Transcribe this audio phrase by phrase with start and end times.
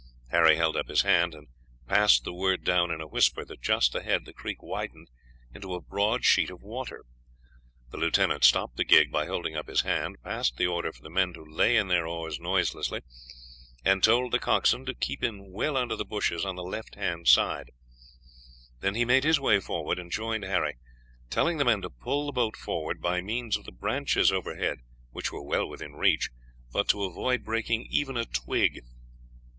[0.31, 1.45] Harry held up his hand, and
[1.87, 5.11] passed the word down in a whisper that just ahead the creek widened
[5.53, 7.05] into a broad sheet of water.
[7.91, 11.11] The lieutenant stopped the gig by holding up his hand, passed the order for the
[11.11, 13.01] men to lay in their oars noiselessly,
[13.85, 17.27] and told the coxswain to keep in well under the bushes on the left hand
[17.27, 17.69] side;
[18.79, 20.77] then he made his way forward, and joined Harry,
[21.29, 24.79] telling the men to pull the boat forward by means of the branches overhead
[25.11, 26.31] which were well within reach,
[26.71, 28.81] but to avoid breaking even a twig.